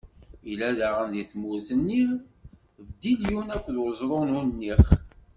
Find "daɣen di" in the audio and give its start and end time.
0.77-1.23